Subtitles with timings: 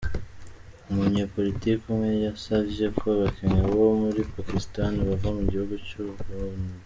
[0.89, 6.73] Umunyepolitike umwe, yasavye ko abakinyi bo muri Pakistan bava mu gihugu c’Ubuhindi.